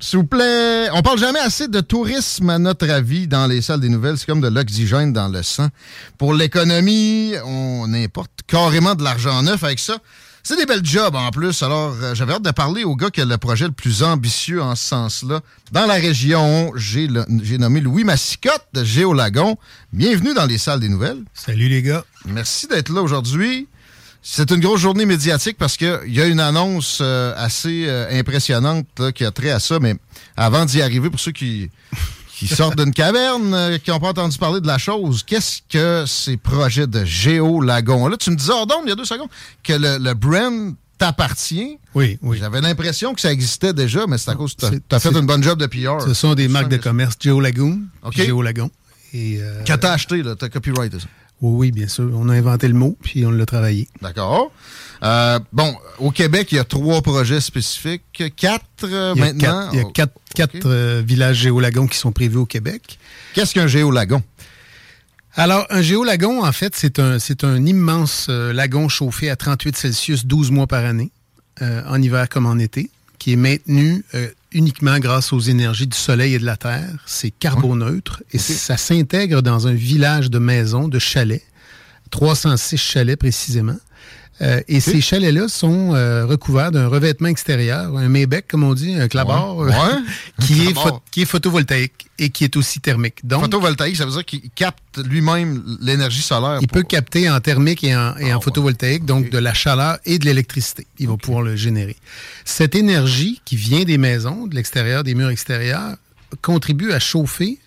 [0.00, 3.80] S'il vous plaît, on parle jamais assez de tourisme à notre avis dans les salles
[3.80, 4.18] des nouvelles.
[4.18, 5.68] C'est comme de l'oxygène dans le sang.
[6.18, 9.98] Pour l'économie, on importe carrément de l'argent neuf avec ça.
[10.44, 11.62] C'est des belles jobs en plus.
[11.62, 14.60] Alors, euh, j'avais hâte de parler au gars qui a le projet le plus ambitieux
[14.60, 15.40] en ce sens-là.
[15.70, 17.06] Dans la région, j'ai
[17.58, 19.56] nommé Louis Massicotte de Géolagon.
[19.92, 21.22] Bienvenue dans les salles des nouvelles.
[21.32, 22.04] Salut les gars.
[22.24, 23.68] Merci d'être là aujourd'hui.
[24.22, 28.86] C'est une grosse journée médiatique parce qu'il y a une annonce euh, assez euh, impressionnante
[28.98, 29.96] là, qui a trait à ça, mais
[30.36, 31.70] avant d'y arriver, pour ceux qui,
[32.36, 36.04] qui sortent d'une caverne, euh, qui n'ont pas entendu parler de la chose, qu'est-ce que
[36.06, 38.06] ces projets de Géo-Lagon?
[38.06, 39.28] Là, tu me disais, hors il y a deux secondes,
[39.64, 41.78] que le, le brand t'appartient.
[41.96, 42.38] Oui, oui.
[42.38, 45.26] J'avais l'impression que ça existait déjà, mais c'est à cause que tu as fait une
[45.26, 46.00] bonne job de PR.
[46.06, 47.80] Ce sont des marques de commerce Geo Lagoon.
[48.04, 48.12] OK.
[48.12, 48.70] puis Geo Lagon.
[49.12, 51.06] Et, euh, Que t'as acheté, là, t'as copyrighté ça.
[51.42, 52.08] Oui, oui, bien sûr.
[52.14, 53.88] On a inventé le mot, puis on l'a travaillé.
[54.00, 54.52] D'accord.
[55.02, 58.22] Euh, bon, au Québec, il y a trois projets spécifiques.
[58.36, 59.40] Quatre euh, Il y a maintenant?
[59.40, 62.96] quatre, il y a quatre, quatre, euh, villages géolagons qui sont prévus au Québec.
[63.34, 64.22] Qu'est-ce qu'un géolagon?
[65.34, 70.26] Alors, un géolagon, en fait, c'est un, c'est un immense lagon chauffé à 38 Celsius
[70.26, 71.10] 12 mois par année,
[71.60, 74.04] en hiver comme en été, qui est maintenu
[74.54, 77.02] uniquement grâce aux énergies du soleil et de la terre.
[77.06, 81.44] C'est carboneutre et ça s'intègre dans un village de maisons, de chalets,
[82.10, 83.78] 306 chalets précisément.
[84.40, 88.94] Euh, et ces chalets-là sont euh, recouverts d'un revêtement extérieur, un Maybec, comme on dit,
[88.94, 89.70] un clabard, Ouais.
[89.72, 90.00] euh, Ouais.
[90.46, 91.00] qui, est Clabard.
[91.12, 93.24] qui est photovoltaïque et qui est aussi thermique.
[93.24, 96.58] Donc, Photovoltaïque, ça veut dire qu'il capte lui-même l'énergie solaire.
[96.60, 99.54] il pour- peut capter en thermique et en, et Ah, en photovoltaïque, donc de la
[99.54, 100.86] chaleur et de l'électricité.
[100.98, 101.96] Il va pouvoir le générer.
[102.44, 105.94] Cette énergie qui vient des maisons, de l'extérieur, des murs extérieurs,
[106.40, 107.58] contribue à chauffer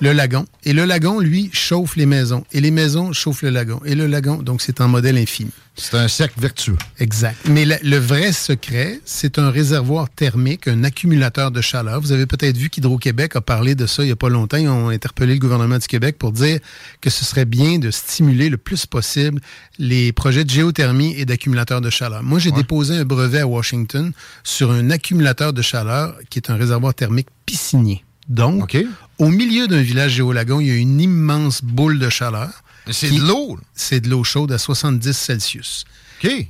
[0.00, 0.46] le lagon.
[0.64, 2.44] Et le lagon, lui, chauffe les maisons.
[2.52, 3.80] Et les maisons chauffent le lagon.
[3.84, 5.50] Et le lagon, donc c'est en modèle infini.
[5.78, 6.76] C'est un cercle vertueux.
[6.98, 7.36] Exact.
[7.48, 12.00] Mais le, le vrai secret, c'est un réservoir thermique, un accumulateur de chaleur.
[12.00, 14.56] Vous avez peut-être vu qu'Hydro-Québec a parlé de ça il n'y a pas longtemps.
[14.56, 16.60] Ils ont interpellé le gouvernement du Québec pour dire
[17.02, 19.40] que ce serait bien de stimuler le plus possible
[19.78, 22.22] les projets de géothermie et d'accumulateurs de chaleur.
[22.22, 24.12] Moi, j'ai déposé un brevet à Washington
[24.44, 28.05] sur un accumulateur de chaleur qui est un réservoir thermique piscinier.
[28.28, 28.76] Donc,
[29.18, 32.50] au milieu d'un village géolagon, il y a une immense boule de chaleur.
[32.90, 33.58] C'est de l'eau.
[33.74, 35.84] C'est de l'eau chaude à 70 Celsius.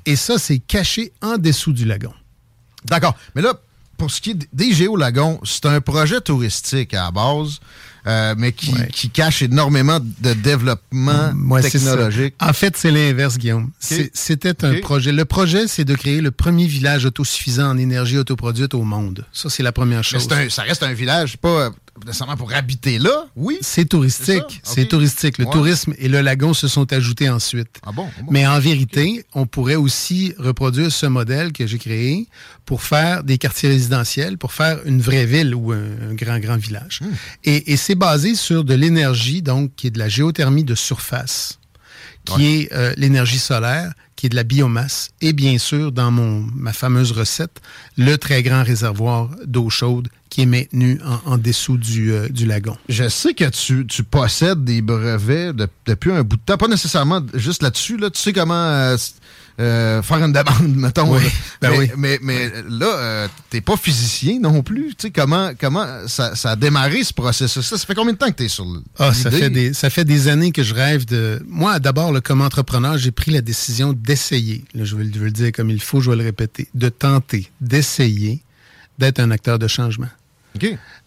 [0.06, 2.12] Et ça, c'est caché en dessous du lagon.
[2.84, 3.16] D'accord.
[3.34, 3.60] Mais là,
[3.96, 7.60] pour ce qui est des géolagons, c'est un projet touristique à la base,
[8.06, 8.88] euh, mais qui, Ouais.
[8.92, 12.34] qui cache énormément de développement Ouais, technologique.
[12.40, 13.70] En fait, c'est l'inverse, Guillaume.
[13.80, 15.12] C'était un projet.
[15.12, 19.24] Le projet, c'est de créer le premier village autosuffisant en énergie autoproduite au monde.
[19.32, 20.28] Ça, c'est la première chose.
[20.30, 21.70] un- ça reste un village, pas
[22.04, 23.58] nécessairement pour habiter là, oui.
[23.62, 24.60] C'est touristique.
[24.62, 25.38] C'est touristique.
[25.38, 25.52] Le Ouais.
[25.52, 27.68] tourisme et le lagon se sont ajoutés ensuite.
[27.86, 28.08] Ah bon?
[28.18, 28.32] Ah bon?
[28.32, 32.28] Mais en vérité, on pourrait aussi reproduire ce modèle que j'ai créé
[32.64, 36.56] pour faire des quartiers résidentiels, pour faire une vraie ville ou un, un grand, grand
[36.56, 37.00] village.
[37.02, 37.06] Hmm.
[37.44, 41.58] Et, et c'est basé sur de l'énergie, donc, qui est de la géothermie de surface,
[42.26, 46.46] qui est euh, l'énergie solaire, qui est de la biomasse, et bien sûr, dans mon,
[46.54, 47.60] ma fameuse recette,
[47.98, 52.46] le très grand réservoir d'eau chaude qui est maintenu en, en dessous du, euh, du
[52.46, 52.76] lagon.
[52.88, 56.68] Je sais que tu, tu possèdes des brevets de- depuis un bout de temps, pas
[56.68, 57.96] nécessairement juste là-dessus.
[57.98, 58.10] Là.
[58.10, 58.96] Tu sais comment euh,
[59.58, 61.14] euh, faire une demande, mettons.
[61.14, 61.22] Oui,
[61.62, 61.90] ben mais, oui.
[61.96, 64.88] mais, mais là, euh, t'es pas physicien non plus.
[64.96, 67.78] Tu sais comment, comment ça, ça a démarré ce processus-là?
[67.78, 69.88] Ça fait combien de temps que tu es sur l- Ah, ça fait, des, ça
[69.90, 71.42] fait des années que je rêve de...
[71.48, 74.64] Moi, d'abord, comme entrepreneur, j'ai pris la décision d'essayer.
[74.74, 76.68] Là, je vais, le- je vais le dire comme il faut, je vais le répéter.
[76.74, 78.42] De tenter, d'essayer
[78.98, 80.08] d'être un acteur de changement.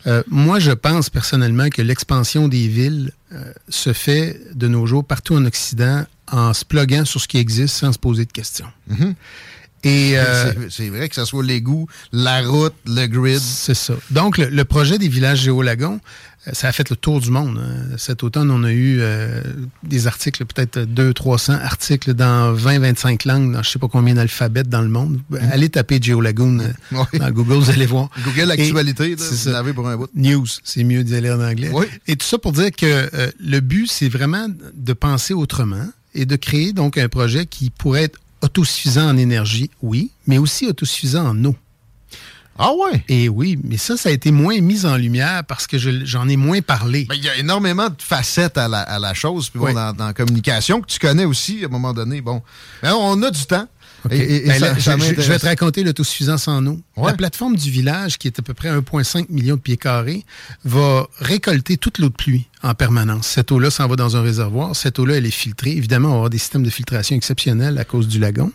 [0.07, 5.05] Euh, moi, je pense personnellement que l'expansion des villes euh, se fait de nos jours
[5.05, 8.71] partout en Occident en se pluguant sur ce qui existe sans se poser de questions.
[8.87, 9.15] Mhm.
[9.83, 13.39] Et euh, c'est vrai que ce soit l'égout, la route, le grid.
[13.39, 13.93] C'est ça.
[14.11, 15.99] Donc, le, projet des villages géolagons,
[16.47, 17.59] euh, ça a fait le tour du monde.
[17.61, 17.95] Hein.
[17.97, 19.41] Cet automne, on a eu euh,
[19.83, 24.81] des articles, peut-être 200-300 articles dans 20-25 langues, dans je sais pas combien d'alphabets dans
[24.81, 25.19] le monde.
[25.29, 25.37] Mm.
[25.51, 26.59] Allez taper Geolagoon
[26.91, 28.09] dans Google, vous allez voir.
[28.23, 30.09] Google Actualité, vous l'avez pour un bout.
[30.15, 31.71] News, c'est mieux d'y aller en anglais.
[32.07, 33.09] Et tout ça pour dire que
[33.39, 35.85] le but, c'est vraiment de penser autrement
[36.15, 40.67] et de créer donc un projet qui pourrait être autosuffisant en énergie, oui, mais aussi
[40.67, 41.55] autosuffisant en eau.
[42.61, 43.05] Ah ouais?
[43.07, 46.35] Et oui, mais ça, ça a été moins mis en lumière parce que j'en ai
[46.35, 47.05] moins parlé.
[47.05, 49.49] Ben, il y a énormément de facettes à la, chose.
[49.49, 52.19] Puis dans, la communication, que tu connais aussi à un moment donné.
[52.19, 52.41] Bon,
[52.83, 53.67] on a du temps.
[54.07, 54.19] Ben
[54.77, 56.79] je, vais te raconter l'autosuffisance en eau.
[56.97, 60.25] La plateforme du village, qui est à peu près 1,5 million de pieds carrés,
[60.63, 63.27] va récolter toute l'eau de pluie en permanence.
[63.27, 64.75] Cette eau-là s'en va dans un réservoir.
[64.75, 65.71] Cette eau-là, elle est filtrée.
[65.71, 68.51] Évidemment, on va avoir des systèmes de filtration exceptionnels à cause du lagon.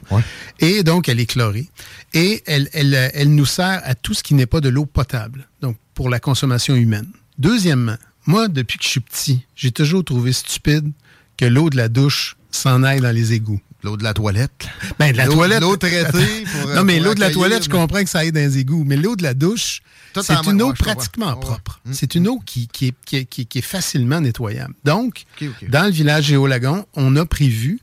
[0.61, 1.69] Et donc, elle est chlorée.
[2.13, 5.49] Et elle, elle, elle nous sert à tout ce qui n'est pas de l'eau potable,
[5.61, 7.07] donc pour la consommation humaine.
[7.39, 10.91] Deuxièmement, moi, depuis que je suis petit, j'ai toujours trouvé stupide
[11.37, 13.61] que l'eau de la douche s'en aille dans les égouts.
[13.85, 14.67] L'eau de la toilette.
[14.99, 15.61] Ben, de la toilette.
[15.61, 16.45] L'eau traitée.
[16.51, 18.83] Pour, non, mais l'eau de la toilette, je comprends que ça aille dans les égouts.
[18.87, 19.83] Mais l'eau de la douche,
[20.23, 21.81] c'est une eau pratiquement propre.
[21.85, 21.93] Mm.
[21.93, 24.75] C'est une eau qui, qui, est, qui, qui, est facilement nettoyable.
[24.85, 25.25] Donc,
[25.69, 27.79] dans le village Géolagon, on a prévu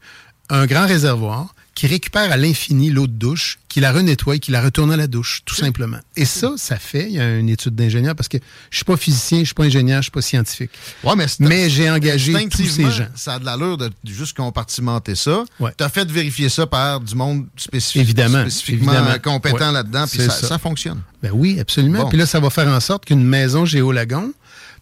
[0.49, 4.61] un grand réservoir qui récupère à l'infini l'eau de douche, qui la renettoie, qui la
[4.61, 5.97] retourne à la douche, tout simplement.
[6.15, 8.37] Et ça, ça fait, il y a une étude d'ingénieur, parce que
[8.69, 10.69] je suis pas physicien, je suis pas ingénieur, je suis pas scientifique.
[11.03, 13.07] Ouais, mais, mais j'ai engagé tous ces gens.
[13.15, 15.43] Ça a de l'allure de juste compartimenter ça.
[15.57, 19.17] Tu as fait vérifier ça par du monde spécifique, évidemment, spécifiquement évidemment.
[19.17, 21.01] compétent là-dedans, puis ça, fonctionne.
[21.23, 22.07] Ben oui, absolument.
[22.09, 24.33] Puis là, ça va faire en sorte qu'une maison Géolagon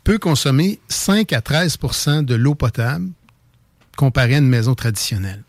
[0.04, 3.08] peut consommer 5 à 13% de l'eau potable
[3.96, 5.46] comparée à une maison traditionnelle.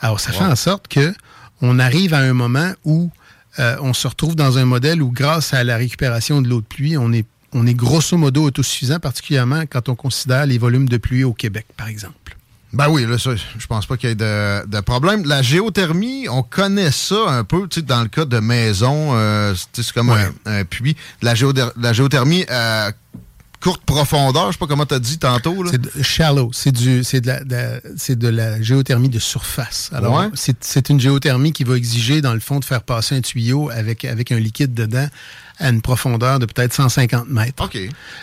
[0.00, 1.14] Alors, ça fait en sorte que
[1.60, 3.10] on arrive à un moment où
[3.58, 6.66] euh, on se retrouve dans un modèle où, grâce à la récupération de l'eau de
[6.66, 10.96] pluie, on est, on est grosso modo autosuffisant, particulièrement quand on considère les volumes de
[10.96, 12.36] pluie au Québec, par exemple.
[12.74, 15.24] Ben oui, là, ça, je pense pas qu'il y ait de, problème.
[15.24, 19.54] La géothermie, on connaît ça un peu, tu sais, dans le cas de maison, euh,
[19.72, 20.94] c'est comme un, puits.
[21.22, 21.32] La,
[21.76, 22.92] la géothermie, euh,
[23.60, 25.64] courte profondeur, je sais pas comment tu as dit tantôt.
[25.66, 29.90] C'est shallow, c'est du c'est de la, c'est de la géothermie de surface.
[29.92, 33.70] Alors c'est une géothermie qui va exiger dans le fond de faire passer un tuyau
[33.70, 35.08] avec avec un liquide dedans
[35.60, 37.62] à une profondeur de peut-être 150 mètres.
[37.64, 37.76] OK.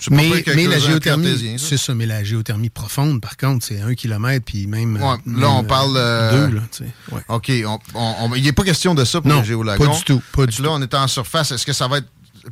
[0.09, 4.45] Mais, mais la géothermie, c'est ça, mais la géothermie profonde, par contre, c'est un kilomètre,
[4.45, 4.97] puis même...
[4.97, 5.95] là, on parle...
[5.97, 7.23] Euh, deux, là, tu sais.
[7.27, 7.49] OK.
[7.49, 10.21] Il n'est pas question de ça pour non, pas du tout.
[10.31, 11.51] Pas du là, on est en surface.
[11.51, 12.07] Est-ce que ça va être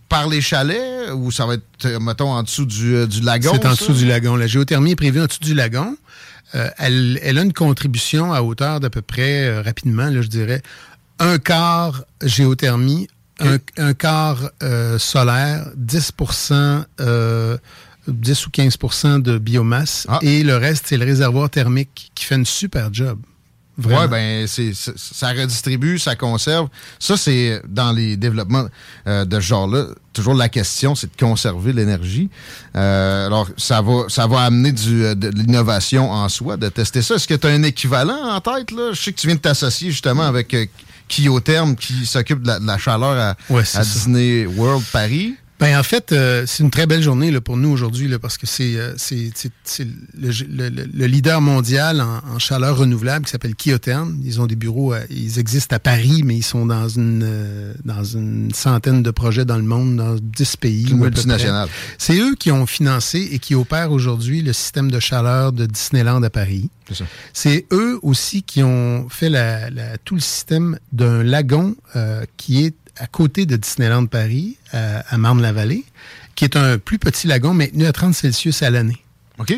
[0.09, 3.51] par les chalets ou ça va être, euh, mettons, en dessous du, euh, du lagon?
[3.53, 4.35] C'est en dessous du lagon.
[4.35, 5.95] La géothermie est prévue en dessous du lagon.
[6.55, 10.61] Euh, elle, elle, a une contribution à hauteur d'à peu près, rapidement, là, je dirais,
[11.19, 13.07] un quart géothermie,
[13.39, 14.51] un, quart
[14.99, 16.85] solaire, 10%
[18.07, 20.19] 10 ou 15% de biomasse, ah.
[20.21, 23.17] et le reste, c'est le réservoir thermique qui fait une super job.
[23.83, 26.67] Oui, ben, c'est, ça redistribue, ça conserve.
[26.99, 28.67] Ça, c'est dans les développements
[29.07, 29.87] euh, de ce genre-là.
[30.13, 32.29] Toujours la question, c'est de conserver l'énergie.
[32.75, 37.01] Euh, alors, ça va, ça va amener du, euh, de l'innovation en soi, de tester
[37.01, 37.15] ça.
[37.15, 38.69] Est-ce que tu as un équivalent en tête?
[38.69, 38.91] Là?
[38.93, 40.67] Je sais que tu viens de t'associer justement avec euh,
[41.07, 45.35] Kiotherm qui s'occupe de, la, chaleur à, à Disney World Paris.
[45.63, 48.45] Ben, en fait, euh, c'est une très belle journée là, pour nous aujourd'hui parce que
[48.45, 48.93] c'est euh,
[50.13, 54.19] le, leader mondial en, chaleur renouvelable qui s'appelle Kiotherm.
[54.25, 58.03] Ils ont des bureaux, ils existent à Paris, mais ils sont dans une euh, dans
[58.03, 60.93] une centaine de projets dans le monde, dans 10 pays.
[60.93, 61.69] multinational.
[61.97, 66.21] C'est eux qui ont financé et qui opèrent aujourd'hui le système de chaleur de Disneyland
[66.23, 66.71] à Paris.
[67.31, 69.69] C'est eux aussi qui ont fait la,
[70.03, 71.77] tout le système d'un lagon
[72.35, 75.83] qui est à côté de Disneyland Paris, à, Marne-la-Vallée,
[76.35, 79.03] qui est un plus petit lagon maintenu à 30 Celsius à l'année.
[79.39, 79.53] OK.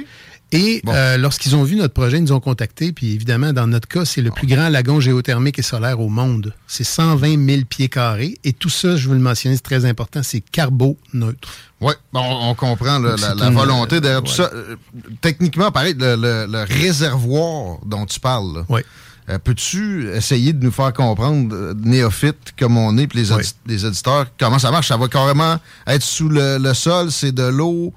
[0.52, 2.94] Et euh, lorsqu'ils ont vu notre projet, ils nous ont contactés.
[2.94, 6.54] Puis évidemment, dans notre cas, c'est le plus grand lagon géothermique et solaire au monde.
[6.68, 8.38] C'est 120 000 pieds carrés.
[8.44, 11.50] Et tout ça, je veux le mentionner, c'est très important, c'est carbo-neutre.
[11.82, 13.16] Oui, on, comprend la,
[13.50, 14.50] volonté derrière tout ça.
[14.54, 14.76] Euh,
[15.20, 18.66] techniquement, pareil, le, réservoir dont tu parles.
[18.70, 18.82] Oui.
[19.28, 23.86] Euh, peux-tu essayer de nous faire comprendre, euh, néophyte comme on est, puis les, les,
[23.86, 24.90] auditeurs, comment ça marche?
[24.90, 27.92] Ça va carrément être sous le, sol, c'est de l'eau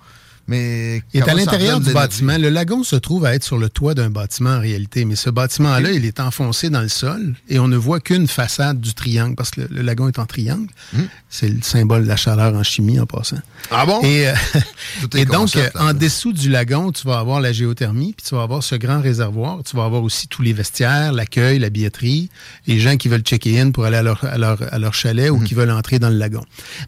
[0.48, 2.38] Mais il est à l'intérieur du bâtiment.
[2.38, 5.28] Le lagon se trouve à être sur le toit d'un bâtiment en réalité, mais ce
[5.28, 9.36] bâtiment-là, il est enfoncé dans le sol et on ne voit qu'une façade du triangle
[9.36, 10.68] parce que le, lagon est en triangle.
[10.94, 11.02] Hmm.
[11.28, 13.36] C'est le symbole de la chaleur en chimie en passant.
[13.70, 14.00] Ah bon?
[14.02, 14.32] Et, euh,
[15.14, 18.62] et donc, en dessous du lagon, tu vas avoir la géothermie, puis tu vas avoir
[18.62, 19.62] ce grand réservoir.
[19.64, 22.30] Tu vas avoir aussi tous les vestiaires, l'accueil, la billetterie,
[22.66, 25.44] les gens qui veulent checker in pour aller à leur, à leur, chalet ou hmm.
[25.44, 26.44] qui veulent entrer dans le lagon.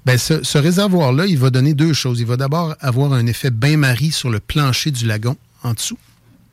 [0.07, 2.21] Ben, ce, ce réservoir-là, il va donner deux choses.
[2.21, 5.99] Il va d'abord avoir un effet bain-marie sur le plancher du lagon en dessous.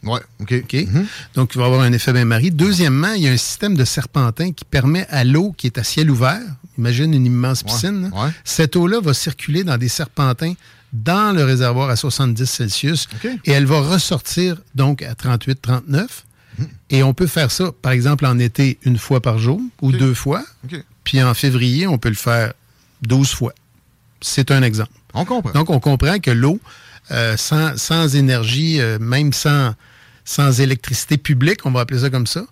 [0.04, 0.54] Oui, OK.
[0.64, 0.74] OK.
[0.74, 1.08] Mhm.
[1.36, 2.52] Donc, il va avoir un effet bain-marie.
[2.52, 5.84] Deuxièmement, il y a un système de serpentin qui permet à l'eau qui est à
[5.84, 6.42] ciel ouvert,
[6.78, 8.12] imagine une immense piscine,
[8.44, 10.54] cette eau-là va circuler dans des serpentins
[10.94, 13.08] dans le réservoir à 70 Celsius
[13.46, 16.26] et elle va ressortir donc à 38, 39.
[16.58, 16.68] Mhm.
[16.90, 20.14] Et on peut faire ça, par exemple, en été, une fois par jour ou deux
[20.14, 20.44] fois.
[21.04, 22.54] Puis en février, on peut le faire
[23.02, 23.54] 12 fois.
[24.22, 24.92] C'est un exemple.
[25.14, 25.52] On comprend.
[25.52, 26.60] Donc, on comprend que l'eau
[27.12, 29.74] euh, sans, sans, énergie, euh, même sans,
[30.26, 32.44] sans électricité publique, on va appeler ça comme ça,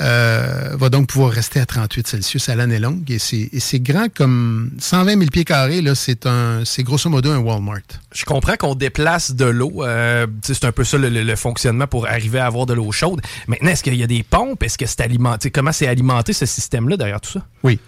[0.00, 3.08] euh, va donc pouvoir rester à 38 Celsius à l'année longue.
[3.08, 7.80] Et c'est grand comme 120 000 pieds carrés, c'est grosso modo un Walmart.
[8.12, 9.84] Je comprends qu'on déplace de l'eau.
[10.42, 13.20] c'est un peu ça le, fonctionnement pour arriver à avoir de l'eau chaude.
[13.46, 14.62] Maintenant, est-ce qu'il y a des pompes?
[14.64, 15.52] Est-ce que c'est alimenté?
[15.52, 17.46] Comment c'est alimenté ce système-là derrière tout ça?
[17.62, 17.78] Oui.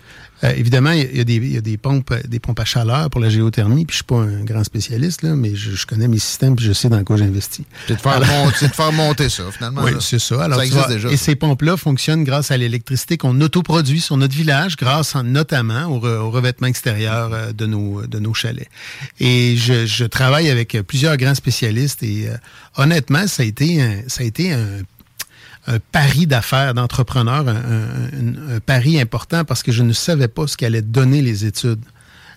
[0.44, 3.84] Euh, évidemment, il y, a des, des, pompes, des pompes à chaleur pour la géothermie,
[3.84, 6.72] puis je suis pas un grand spécialiste, là, mais je, connais mes systèmes, puis je
[6.72, 7.64] sais dans quoi j'investis.
[7.86, 9.82] C'est de, faire monter ça, finalement.
[9.82, 10.44] Oui, c'est ça.
[10.44, 15.86] Alors, et ces pompes-là fonctionnent grâce à l'électricité qu'on autoproduit sur notre village, grâce notamment
[15.86, 18.68] au, revêtement extérieur euh, de nos, de nos chalets.
[19.20, 22.36] Et je, je travaille avec plusieurs grands spécialistes et euh,
[22.76, 24.82] honnêtement, ça a été ça a été un un
[25.92, 31.22] pari d'affaires, d'entrepreneur, un, pari important parce que je ne savais pas ce qu'allaient donner
[31.22, 31.82] les études,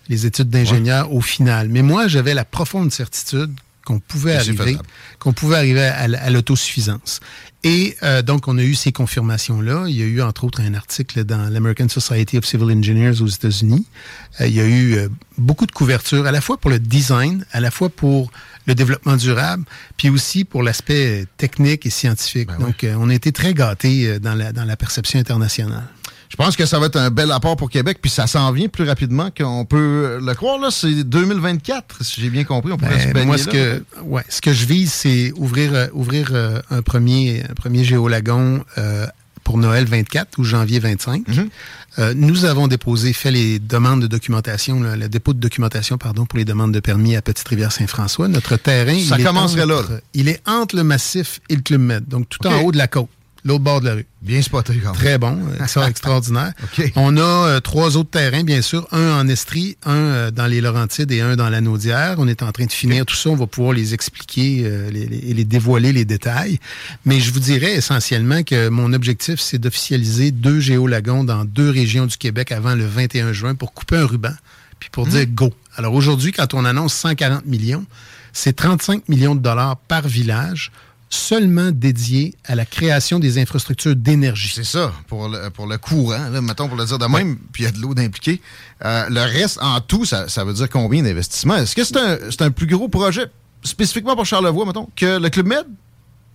[0.09, 1.69] les études d'ingénieur au final.
[1.69, 3.51] Mais moi, j'avais la profonde certitude
[3.85, 4.77] qu'on pouvait arriver,
[5.19, 7.21] qu'on pouvait arriver à, l'autosuffisance.
[7.63, 9.85] Et euh, donc, on a eu ces confirmations-là.
[9.87, 13.27] Il y a eu, entre autres, un article dans l'American Society of Civil Engineers aux
[13.27, 13.85] États-Unis.
[14.41, 17.45] Euh, il y a eu euh, beaucoup de couverture, à la fois pour le design,
[17.53, 18.29] à la fois pour
[18.67, 19.63] le développement durable,
[19.97, 22.47] puis aussi pour l'aspect technique et scientifique.
[22.47, 25.87] Ben Donc, on a été très gâtés dans la, dans la perception internationale.
[26.37, 28.67] Je pense que ça va être un bel apport pour Québec, puis ça s'en vient
[28.67, 30.59] plus rapidement qu'on peut le croire.
[30.59, 32.73] Là, c'est 2024, si j'ai bien compris.
[32.73, 36.31] On pourrait ben, Moi, ce que, ouais, ce que je vise, c'est ouvrir, euh, ouvrir
[36.33, 39.07] euh, un premier, un premier géolagon euh,
[39.45, 41.25] pour Noël 24 ou janvier 25.
[41.25, 41.49] Mhm.
[42.15, 46.43] nous avons déposé, fait les demandes de documentation, le dépôt de documentation, pardon, pour les
[46.43, 48.27] demandes de permis à Petite-Rivière-Saint-François.
[48.27, 52.27] Notre terrain, ça commencerait là, Il est entre le massif et le Club Med, donc
[52.27, 53.07] tout en haut de la côte
[53.45, 54.05] l'autre bord de la rue.
[54.21, 54.95] Bien spoté, quand même.
[54.95, 56.51] Très bon, ça extraordinaire.
[56.95, 60.61] On a euh, trois autres terrains, bien sûr, un en Estrie, un euh, dans les
[60.61, 62.15] Laurentides et un dans la Naudière.
[62.17, 64.89] On est en train de finir tout ça, on va pouvoir les expliquer et euh,
[64.89, 66.59] les, les, dévoiler les détails.
[67.05, 72.07] Mais je vous dirais essentiellement que mon objectif, c'est d'officialiser deux géolagons dans deux régions
[72.07, 74.33] du Québec avant le 21 juin pour couper un ruban,
[74.79, 75.53] puis pour dire go.
[75.77, 77.85] Alors aujourd'hui, quand on annonce 140 millions,
[78.33, 80.71] c'est 35 millions de dollars par village
[81.09, 84.51] seulement dédié à la création des infrastructures d'énergie.
[84.53, 87.63] C'est ça, pour le, pour le courant, là, mettons pour le dire de même, puis
[87.63, 88.41] il y a de l'eau d'impliquer.
[88.83, 91.57] Euh, le reste, en tout, ça, veut dire combien d'investissements?
[91.57, 93.27] Est-ce que c'est un, un, plus gros projet,
[93.63, 95.65] spécifiquement pour Charlevoix, mettons, que le Club Med?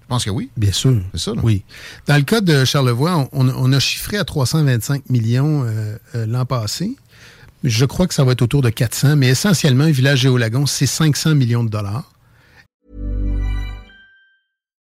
[0.02, 0.50] Je pense que oui.
[0.56, 1.00] Bien sûr.
[1.12, 1.62] C'est ça, Oui.
[2.06, 6.96] Dans le cas de Charlevoix, on, a chiffré à 325 millions euh, euh, l'an passé.
[7.62, 10.86] Je crois que ça va être autour de 400, mais essentiellement, un village géolagon, c'est
[10.86, 12.10] 500 millions de dollars.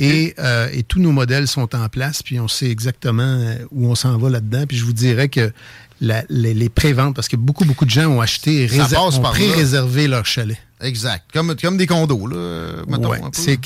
[0.00, 3.86] Et, euh, et, tous nos modèles sont en place, puis on sait exactement euh, où
[3.86, 4.64] on s'en va là-dedans.
[4.66, 5.52] Puis je vous dirais que
[6.00, 10.08] la, les, les préventes, parce que beaucoup, beaucoup de gens ont acheté et ont pré-réservé
[10.08, 10.58] leur chalet.
[10.80, 11.24] Exact.
[11.32, 12.82] Comme, comme des condos, là.
[12.88, 13.20] Ouais,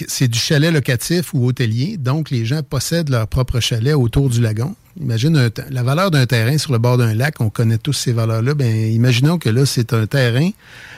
[0.07, 1.97] c'est du chalet locatif ou hôtelier.
[1.97, 4.75] Donc, les gens possèdent leur propre chalet autour du lagon.
[5.01, 7.41] Imagine la valeur d'un terrain sur le bord d'un lac.
[7.41, 8.55] On connaît tous ces valeurs-là.
[8.55, 10.51] Ben, imaginons que là, c'est un terrain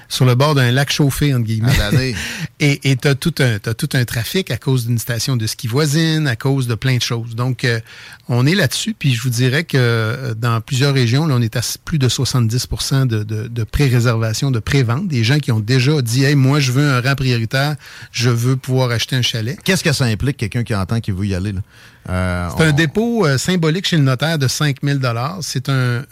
[0.09, 1.71] sur le bord d'un lac chauffé, entre guillemets.
[2.61, 6.27] et tu as, tout un, tout un trafic à cause d'une station de ski voisine,
[6.27, 7.37] à cause de plein de choses.
[7.37, 7.81] Donc, euh,
[8.29, 8.95] on est là-dessus.
[8.99, 12.09] Puis je vous dirais que euh, dans plusieurs régions, là, on est à plus de
[12.09, 12.69] 70
[13.07, 15.09] de, de, de pré-réservation, de pré-vente.
[15.09, 17.77] Des gens qui ont déjà dit, hey, moi, je veux un rang prioritaire,
[18.13, 19.59] je veux pouvoir acheter un chalet.
[19.63, 21.53] Qu'est-ce que ça implique, quelqu'un qui entend qu'il veut y aller?
[21.53, 21.61] Là?
[22.09, 24.99] Euh, c'est un dépôt euh, symbolique chez le notaire de 5 000
[25.43, 26.05] C'est un,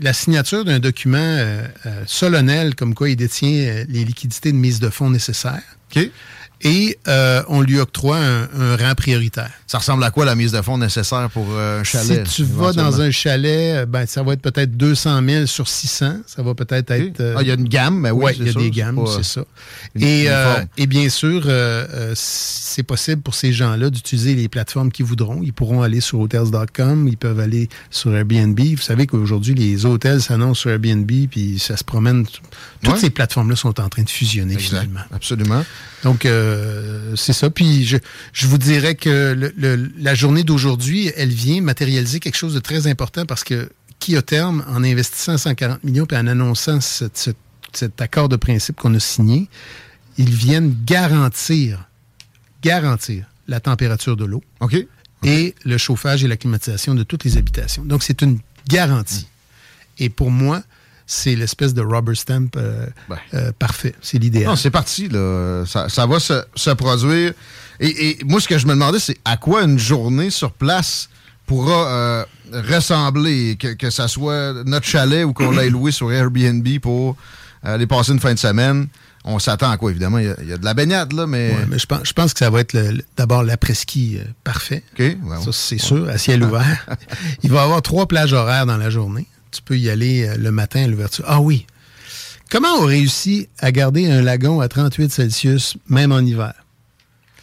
[0.00, 1.66] la signature d'un document euh,
[2.06, 5.62] solennel comme quoi il détient les liquidités de mise de fonds nécessaires.
[6.62, 9.50] Et euh, on lui octroie un, rang prioritaire.
[9.66, 12.26] Ça ressemble à quoi la mise de fonds nécessaire pour un chalet?
[12.26, 15.68] Si tu vas dans un chalet, euh, ben, ça va être peut-être 200 000 sur
[15.68, 16.20] 600.
[16.26, 17.20] Ça va peut-être être...
[17.20, 19.04] Euh, ah, il y a une gamme, mais oui, ouais, il y a des gammes,
[19.06, 19.44] c'est ça.
[19.96, 20.28] Et,
[20.78, 21.46] et, bien sûr,
[22.14, 25.40] c'est possible pour ces gens-là d'utiliser les plateformes qu'ils voudront.
[25.42, 28.58] Ils pourront aller sur hotels.com, ils peuvent aller sur Airbnb.
[28.58, 32.26] Vous savez qu'aujourd'hui, les hôtels s'annoncent sur Airbnb, puis ça se promène.
[32.82, 35.00] Toutes ces plateformes-là sont en train de fusionner finalement.
[35.12, 35.64] Absolument.
[36.02, 37.50] Donc, euh, c'est ça.
[37.50, 37.96] Puis, je,
[38.32, 42.86] je, vous dirais que le, la journée d'aujourd'hui, elle vient matérialiser quelque chose de très
[42.86, 48.76] important parce que Kiotherm, en investissant 140 millions et en annonçant cet accord de principe
[48.76, 49.48] qu'on a signé,
[50.18, 51.88] ils viennent garantir,
[52.62, 54.42] garantir la température de l'eau
[55.22, 57.84] et le chauffage et la climatisation de toutes les habitations.
[57.84, 58.38] Donc, c'est une
[58.68, 59.26] garantie.
[59.98, 60.62] Et pour moi,
[61.06, 63.16] c'est l'espèce de rubber stamp euh, ben.
[63.34, 63.94] euh, parfait.
[64.02, 64.46] C'est l'idéal.
[64.46, 65.08] Non, c'est parti.
[65.08, 65.64] Là.
[65.64, 67.32] Ça, ça va se, se produire.
[67.78, 71.08] Et, et, moi, ce que je me demandais, c'est à quoi une journée sur place
[71.46, 76.66] pourra euh, ressembler, que, que ça soit notre chalet ou qu'on l'ait loué sur Airbnb
[76.80, 77.16] pour
[77.62, 78.88] aller passer une fin de semaine.
[79.22, 80.18] On s'attend à quoi, évidemment?
[80.18, 81.50] Il y, a, de la baignade, là, mais...
[81.50, 82.76] Ouais, mais je pense, je pense que ça va être
[83.16, 84.82] d'abord l'après-ski parfait.
[84.98, 85.16] OK.
[85.44, 86.86] ça, c'est sûr, à ciel ouvert.
[87.42, 90.36] Il va y avoir trois plages horaires dans la journée tu peux y aller euh,
[90.36, 91.24] le matin à l'ouverture.
[91.28, 91.66] Ah oui.
[92.50, 96.54] Comment on réussit à garder un lagon à 38 Celsius, même en hiver?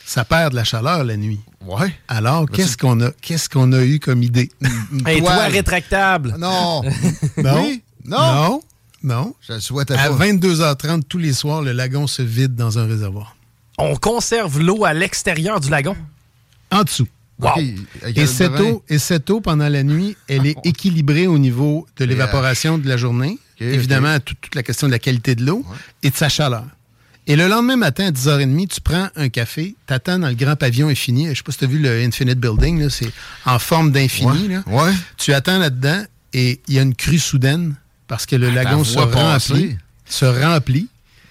[0.06, 1.40] Ça perd de la chaleur la nuit.
[1.66, 1.94] Ouais.
[2.08, 4.52] Alors, qu'est-ce qu'on a, qu'est-ce qu'on a eu comme idée?
[5.06, 6.36] Un toit rétractable.
[6.38, 6.84] Non.
[7.38, 7.44] non?
[7.44, 7.80] Non?
[8.06, 8.62] Non.
[9.04, 9.36] Non.
[9.42, 13.36] Je le souhaite à 22h30 tous les soirs, le lagon se vide dans un réservoir.
[13.78, 15.98] On conserve l'eau à l'extérieur du lagon?
[16.72, 17.08] En dessous.
[18.16, 22.06] Et, cette eau, et cette eau, pendant la nuit, elle est équilibrée au niveau de
[22.06, 23.40] l'évaporation de la journée.
[23.60, 25.66] Évidemment, Toute, la question de la qualité de l'eau
[26.02, 26.66] et de sa chaleur.
[27.26, 30.90] Et le lendemain matin, à 10h30, tu prends un café, t'attends dans le grand pavillon
[30.90, 31.30] infini.
[31.30, 33.12] Je sais pas si tu as vu le Infinite Building, c'est
[33.46, 34.58] en forme d'infini.
[34.68, 34.92] Ouais.
[35.18, 36.04] Tu attends là-dedans
[36.34, 37.76] et il y a une crue soudaine
[38.08, 40.90] parce que le ah, lagon se remplit, se remplit.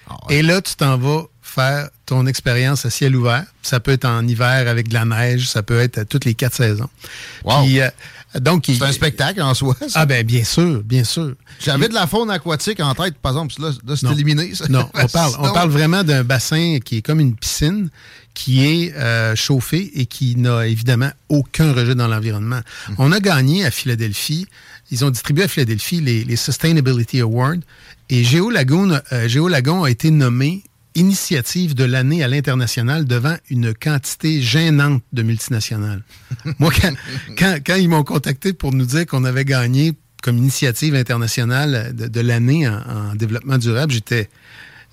[0.09, 3.45] Ah et là, tu t'en vas faire ton expérience à ciel ouvert.
[3.61, 6.33] Ça peut être en hiver avec de la neige, ça peut être à toutes les
[6.33, 6.89] quatre saisons.
[7.45, 7.89] Euh,
[8.39, 9.75] donc, c'est un spectacle en soi.
[9.79, 10.01] Ça?
[10.01, 11.35] Ah ben bien sûr, bien sûr.
[11.59, 13.53] J'avais de la faune aquatique en tête, par exemple.
[13.59, 14.55] Là, c'est éliminé.
[14.55, 14.65] Ça.
[14.69, 17.89] Non, on parle, on parle vraiment d'un bassin qui est comme une piscine
[18.33, 22.61] qui est euh, chauffé et qui n'a évidemment aucun rejet dans l'environnement.
[22.89, 22.95] Hum.
[22.97, 24.47] On a gagné à Philadelphie.
[24.91, 27.55] Ils ont distribué à Philadelphie les, Sustainability Awards
[28.09, 30.63] et Géo Lagoon, euh, Géo Lagon a été nommé
[30.95, 36.03] initiative de l'année à l'international devant une quantité gênante de multinationales.
[36.59, 36.71] Moi,
[37.37, 42.21] quand, quand, ils m'ont contacté pour nous dire qu'on avait gagné comme initiative internationale de,
[42.21, 44.29] l'année en, développement durable, j'étais...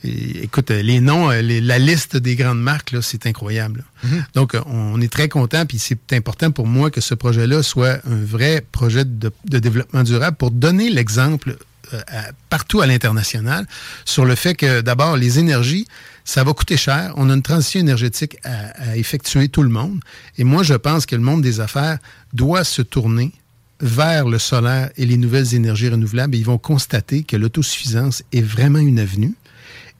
[0.02, 3.84] Écoute, les noms, la liste des grandes marques, c'est incroyable.
[4.02, 4.22] Mm-hmm.
[4.32, 8.24] Donc, on est très content, puis c'est important pour moi que ce projet-là soit un
[8.24, 11.58] vrai projet de, de développement durable pour donner l'exemple
[11.94, 13.66] euh, partout à l'international
[14.04, 15.86] sur le fait que d'abord, les énergies,
[16.24, 17.12] ça va coûter cher.
[17.16, 20.00] On a une transition énergétique à, effectuer tout le monde.
[20.38, 21.98] Et moi, je pense que le monde des affaires
[22.32, 23.32] doit se tourner
[23.80, 26.34] vers le solaire et les nouvelles énergies renouvelables.
[26.34, 29.34] Et ils vont constater que l'autosuffisance est vraiment une avenue.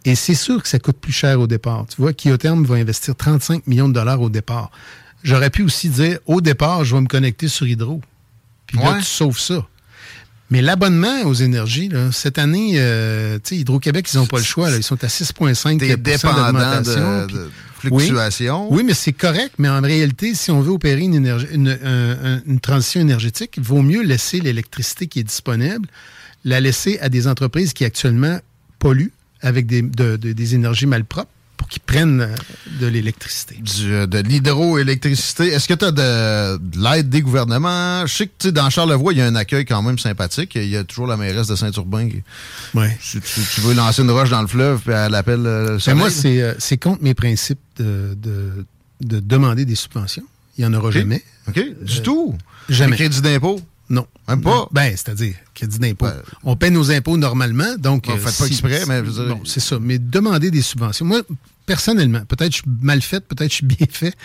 [0.05, 1.87] Et c'est sûr que ça coûte plus cher au départ.
[1.89, 4.71] Tu vois, Kiotherm va investir 35 millions de dollars au départ.
[5.23, 8.01] J'aurais pu aussi dire, au départ, je vais me connecter sur Hydro.
[8.67, 9.67] Puis là, tu sauves ça.
[10.51, 14.71] Mais l'abonnement aux énergies, cette année, euh, Hydro-Québec, ils n'ont pas le choix.
[14.71, 17.27] Ils sont à 6,5 d'augmentation.
[17.27, 18.73] De, de fluctuation.
[18.73, 19.55] Oui, mais c'est correct.
[19.59, 24.03] Mais en réalité, si on veut opérer une, énergie, une, transition énergétique, il vaut mieux
[24.03, 25.89] laisser l'électricité qui est disponible,
[26.45, 28.41] la laisser à des entreprises qui actuellement
[28.79, 32.35] polluent avec des, des énergies malpropres pour qu'ils prennent euh,
[32.81, 33.57] de l'électricité.
[33.57, 35.49] Du- de l'hydroélectricité.
[35.49, 38.07] Est-ce que tu as de, de l'aide des gouvernements?
[38.07, 40.53] Je sais que tu sais, dans Charlevoix, il y a un accueil quand même sympathique.
[40.55, 42.09] Il y a toujours la mairesse de Saint-Urbain.
[42.09, 42.23] qui-
[42.73, 42.97] Ouais.
[43.03, 45.95] Si tu, tu veux lancer une roche dans le fleuve, puis elle appelle euh, Mais
[45.95, 48.65] moi, c'est euh, contre mes principes de, de,
[49.03, 50.25] de demander des subventions.
[50.57, 51.23] Il n'y en aura jamais.
[51.49, 51.63] OK?
[51.83, 52.37] Du tout?
[52.71, 52.93] Jamais.
[52.93, 53.61] Le crédit d'impôt?
[53.91, 54.07] Non.
[54.29, 54.51] Même pas?
[54.51, 54.69] Non.
[54.71, 56.07] Ben, c'est-à-dire, crédit d'impôt.
[56.07, 58.07] Ben, on paie nos impôts normalement, donc...
[58.07, 59.79] Bon, euh, faites pas exprès, mais je Bon, c'est ça.
[59.81, 61.05] Mais demander des subventions.
[61.05, 61.23] Moi,
[61.67, 64.17] personnellement, peut-être je suis mal fait, peut-être je suis bien fait,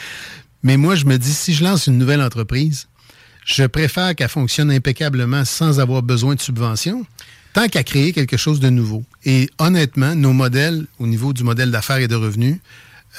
[0.63, 2.87] mais moi, je me dis, si je lance une nouvelle entreprise,
[3.45, 7.05] je préfère qu'elle fonctionne impeccablement sans avoir besoin de subventions,
[7.53, 9.03] tant qu'à créer quelque chose de nouveau.
[9.23, 12.57] Et honnêtement, nos modèles, au niveau du modèle d'affaires et de revenus,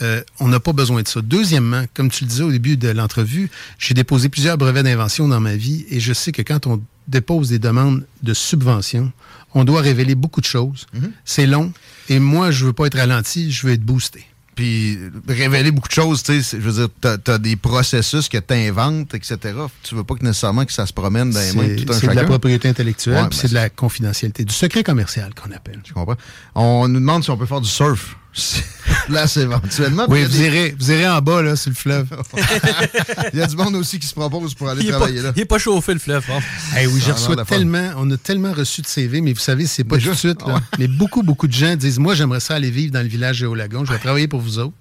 [0.03, 1.21] euh, on n'a pas besoin de ça.
[1.23, 5.41] Deuxièmement, comme tu le disais au début de l'entrevue, j'ai déposé plusieurs brevets d'invention dans
[5.41, 9.13] ma vie et je sais que quand on dépose des demandes de subvention,
[9.55, 10.87] on doit révéler beaucoup de choses.
[11.25, 11.73] C'est long
[12.09, 14.27] et moi, je veux pas être ralenti, je veux être boosté.
[14.55, 18.29] Puis révéler beaucoup de choses, tu sais, c'est- je veux dire, t'as as des processus
[18.31, 19.37] que tu inventes, etc.
[19.83, 21.93] Tu veux pas que nécessairement que ça se promène dans les mains de C'est tout
[21.93, 22.27] un c'est de la chacun.
[22.29, 25.81] propriété intellectuelle, Ouais, puis ben c'est de la confidentialité, du secret commercial qu'on appelle.
[25.87, 26.17] Je comprends.
[26.55, 28.17] On nous demande si on peut faire du surf.
[29.09, 30.07] Là, c'est éventuellement.
[30.09, 32.07] Oui, il a vous des- irez, vous irez en bas, là, sur le fleuve.
[33.33, 35.33] Il y a du monde aussi qui se propose pour aller Il pas, travailler là.
[35.37, 36.25] il est pas chauffé le fleuve.
[36.31, 36.41] hein.
[36.81, 37.45] Eh oui, a de fun.
[37.45, 40.09] tellement, on a tellement reçu de CV, mais vous savez, c'est pas Déjà?
[40.11, 40.41] tout de suite.
[40.47, 40.55] là.
[40.55, 40.61] Ouais.
[40.79, 43.85] Mais beaucoup, beaucoup de gens disent Moi, j'aimerais ça aller vivre dans le village Géolagon,
[43.85, 44.75] je vais travailler pour vous autres.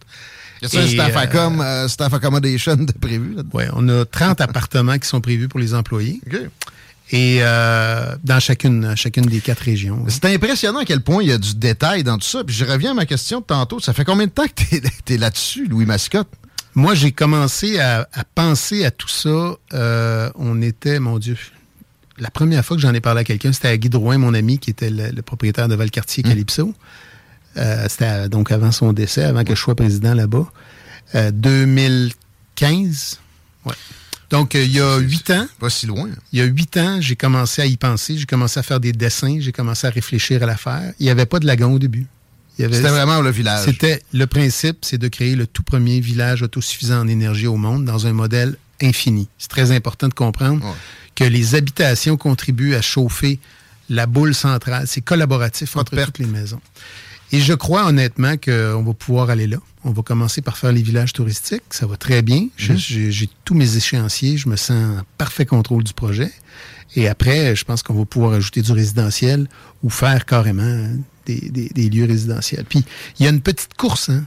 [0.61, 4.41] Y a-t-il un staff, euh, accom, euh, staff accommodation de prévu Ouais, on a 30
[4.41, 6.39] appartements qui sont prévus pour les employés OK.
[7.11, 10.03] Et euh, dans chacune, chacune des quatre régions.
[10.07, 12.43] C'est impressionnant à quel point il y a du détail dans tout ça.
[12.43, 13.79] Puis je reviens à ma question de tantôt.
[13.79, 14.63] Ça fait combien de temps que
[15.05, 16.27] tu es, là-dessus, Louis Mascotte?
[16.73, 19.55] Moi, j'ai commencé à, à penser à tout ça.
[19.73, 21.37] euh, on était, mon Dieu,
[22.17, 24.57] la première fois que j'en ai parlé à quelqu'un, c'était à Guy Drouin, mon ami,
[24.59, 26.73] qui était le, le propriétaire de Valcartier Calypso.
[27.57, 30.51] Euh, c'était donc avant son décès, avant que je sois président là-bas.
[31.13, 33.19] Euh, 2015.
[33.65, 33.73] Ouais.
[34.37, 36.09] Donc, euh, il y a huit ans, Pas si loin.
[36.31, 38.91] il y a huit ans, j'ai commencé à y penser, j'ai commencé à faire des
[38.91, 40.93] dessins, j'ai commencé à réfléchir à l'affaire.
[40.99, 42.05] Il n'y avait pas de lagon au début.
[42.57, 43.65] C'était vraiment le village.
[43.65, 47.83] c'était le principe, c'est de créer le tout premier village autosuffisant en énergie au monde
[47.83, 49.27] dans un modèle infini.
[49.37, 50.71] C'est très important de comprendre Ouais.
[51.15, 53.39] que les habitations contribuent à chauffer
[53.89, 54.85] la boule centrale.
[54.87, 56.61] C'est collaboratif entre toutes les maisons.
[57.33, 59.57] Et je crois honnêtement qu'on va pouvoir aller là.
[59.87, 61.61] On va commencer par faire les villages touristiques.
[61.69, 62.41] Ça va très bien.
[62.59, 62.77] Mhm.
[62.77, 64.35] J'ai j'ai tous mes échéanciers.
[64.37, 66.31] Je me sens en parfait contrôle du projet.
[66.95, 69.47] Et après, je pense qu'on va pouvoir ajouter du résidentiel
[69.83, 70.87] ou faire carrément
[71.25, 72.65] des, des- des lieux résidentiels.
[72.67, 72.83] Puis,
[73.19, 74.25] il y a une petite course, hein?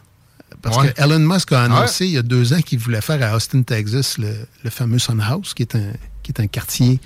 [0.62, 0.92] Parce Ouais.
[0.92, 3.62] que Elon Musk a annoncé il y a deux ans qu'il voulait faire à Austin,
[3.62, 5.92] Texas, le, le fameux Sun House, qui est un,
[6.23, 7.01] qui est un quartier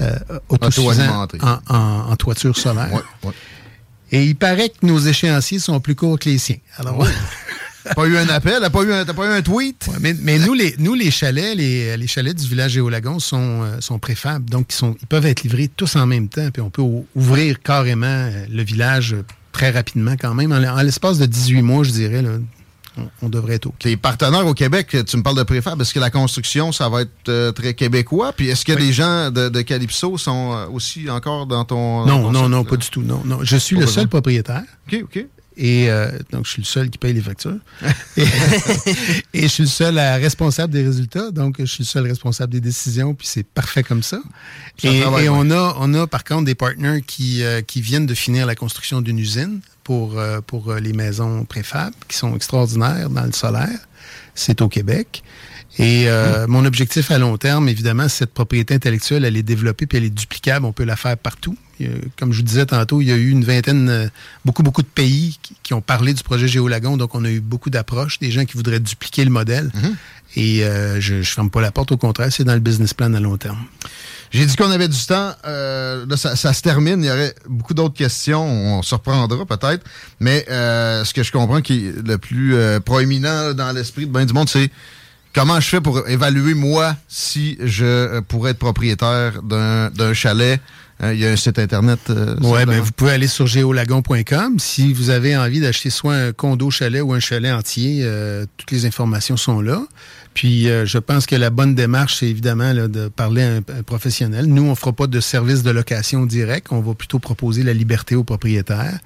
[0.00, 0.16] euh,
[0.48, 2.92] autosuffisant en, en- en toiture solaire.
[2.92, 3.34] Ouais, ouais.
[4.12, 6.56] Et il paraît que nos échéanciers sont plus courts que les siens.
[6.78, 7.06] Alors,
[7.94, 8.58] pas eu un appel?
[8.60, 9.86] T'as pas, eu un- pas eu un tweet?
[9.88, 13.62] Ouais, mais, mais nous, les, nous, les chalets, les, les chalets du village Géolagon sont,
[13.62, 14.48] euh, sont préfables.
[14.48, 16.50] Donc, ils, sont, ils peuvent être livrés tous en même temps.
[16.52, 20.52] Puis on peut ou- ouvrir carrément euh, le village euh, très rapidement quand même.
[20.52, 22.30] En, l'espace de 18 mois, je dirais, là,
[22.96, 23.78] on, on devrait être OK.
[23.80, 25.80] Tes partenaires au Québec, tu me parles de préfab.
[25.80, 28.32] Est-ce que la construction, ça va être euh, très québécois?
[28.32, 28.86] Puis est-ce que Oui.
[28.86, 32.06] les gens de, de Calypso sont aussi encore dans ton.
[32.06, 33.02] dans Non, ton non, non, pas du tout.
[33.02, 33.40] Non, non.
[33.42, 34.02] Je suis Pas le besoin.
[34.02, 34.62] seul propriétaire.
[34.86, 35.26] OK, OK.
[35.56, 37.56] Et euh, donc, je suis le seul qui paye les factures.
[38.16, 38.24] et,
[39.34, 41.30] et je suis le seul à- responsable des résultats.
[41.30, 43.14] Donc, je suis le seul responsable des décisions.
[43.14, 44.20] Puis c'est parfait comme ça.
[44.78, 48.14] Ça et on, a, on a, par contre, des partenaires qui, euh, qui viennent de
[48.14, 53.24] finir la construction d'une usine pour, euh, pour les maisons préfab, qui sont extraordinaires dans
[53.24, 53.78] le solaire.
[54.34, 55.22] C'est au Québec.
[55.78, 59.98] Et euh, mon objectif à long terme, évidemment, cette propriété intellectuelle, elle est développée puis
[59.98, 60.64] elle est duplicable.
[60.66, 61.56] On peut la faire partout.
[61.80, 61.84] A-
[62.16, 64.06] comme je vous disais tantôt, il y a eu une vingtaine, euh,
[64.44, 66.96] beaucoup, beaucoup de pays qui, qui ont parlé du projet Géolagon.
[66.96, 69.72] Donc, on a eu beaucoup d'approches, des gens qui voudraient dupliquer le modèle.
[70.36, 73.12] Et euh, je ne ferme pas la porte, au contraire, c'est dans le business plan
[73.12, 73.58] à long terme.
[74.32, 75.32] J'ai dit qu'on avait du temps.
[75.46, 77.02] Euh, là, ça, ça se termine.
[77.02, 78.44] Il y aurait beaucoup d'autres questions.
[78.44, 79.84] On se reprendra peut-être.
[80.18, 84.12] Mais euh, ce que je comprends qui est le plus euh, proéminent dans l'esprit de
[84.12, 84.70] bien du monde, c'est
[85.34, 90.60] comment je fais pour évaluer, moi, si je euh, pourrais être propriétaire d'un d'un chalet.
[91.04, 91.98] Euh, il y a un site Internet.
[92.10, 92.66] euh, simplement.
[92.66, 94.58] ben, vous pouvez aller sur géolagon.com.
[94.58, 98.70] Si vous avez envie d'acheter soit un condo chalet ou un chalet entier, euh, toutes
[98.70, 99.82] les informations sont là.
[100.34, 103.58] Puis, euh, je pense que la bonne démarche, c'est évidemment là, de parler à un,
[103.58, 104.46] un professionnel.
[104.46, 106.68] Nous, on fera pas de service de location direct.
[106.72, 108.98] On va plutôt proposer la liberté aux propriétaires.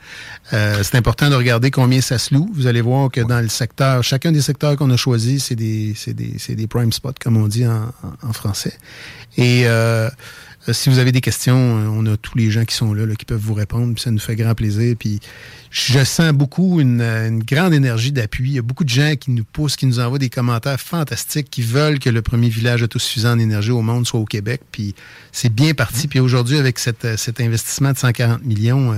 [0.55, 2.49] Euh, c'est important de regarder combien ça se loue.
[2.55, 5.95] Vous allez voir que dans le secteur, chacun des secteurs qu'on a choisis, c'est des,
[6.07, 8.79] des, c'est des prime spots, comme on dit en, français.
[9.37, 10.09] Et Euh,
[10.73, 13.25] si vous avez des questions, euh, on a tous les gens qui sont là, qui
[13.25, 13.95] peuvent vous répondre.
[13.95, 14.95] Puis ça nous fait grand plaisir.
[14.99, 15.21] Puis
[15.71, 18.51] je sens beaucoup une, une grande énergie d'appui.
[18.51, 21.51] Il y a beaucoup de gens qui nous poussent, qui nous envoient des commentaires fantastiques,
[21.51, 24.63] qui veulent que le premier village autosuffisant en énergie au monde soit au Québec.
[24.73, 24.95] Puis
[25.33, 26.09] c'est bien parti.
[26.09, 28.95] Puis aujourd'hui, avec cette, cet investissement de 140 millions,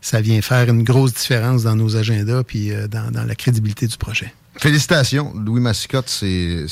[0.00, 3.96] ça vient faire une grosse différence dans nos agendas puis dans, dans la crédibilité du
[3.96, 4.32] projet.
[4.58, 6.66] Félicitations, Louis Massicotte, c'est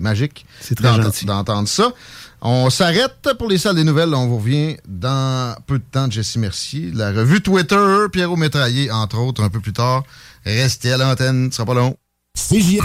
[0.00, 0.46] magique.
[0.60, 1.92] C'est très gentil d'entendre ça.
[2.40, 4.14] On s'arrête pour les salles des nouvelles.
[4.14, 6.90] On vous revient dans peu de temps, Jesse Mercier.
[6.92, 10.02] La revue Twitter, Pierrot Métraillé, entre autres, un peu plus tard.
[10.44, 11.96] Restez à l'antenne, ce sera pas long.
[12.34, 12.80] CJMD.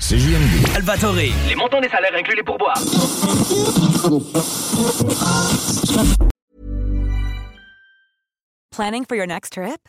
[0.00, 0.76] CJMD.
[0.76, 2.80] Alvatore, les montants des salaires inclus les pourboires.
[8.70, 9.88] Planning for your next trip?